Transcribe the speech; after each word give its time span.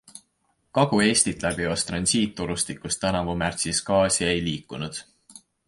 Kagu-Eestit 0.77 1.45
läbivas 1.47 1.83
transiittorustikus 1.89 2.99
tänavu 3.05 3.39
märtsis 3.45 3.85
gaasi 3.91 4.29
ei 4.33 4.43
liikunud. 4.51 5.03